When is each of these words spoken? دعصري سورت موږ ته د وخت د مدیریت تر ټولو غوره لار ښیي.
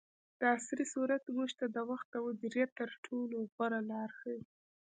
دعصري 0.41 0.85
سورت 0.93 1.23
موږ 1.35 1.49
ته 1.59 1.65
د 1.75 1.77
وخت 1.89 2.07
د 2.11 2.15
مدیریت 2.25 2.69
تر 2.79 2.89
ټولو 3.05 3.37
غوره 3.53 3.79
لار 3.91 4.09
ښیي. 4.19 4.41